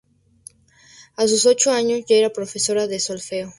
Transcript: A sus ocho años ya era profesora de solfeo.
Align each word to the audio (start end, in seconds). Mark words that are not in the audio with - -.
A 1.15 1.27
sus 1.27 1.45
ocho 1.45 1.71
años 1.71 2.01
ya 2.07 2.15
era 2.15 2.33
profesora 2.33 2.87
de 2.87 2.99
solfeo. 2.99 3.49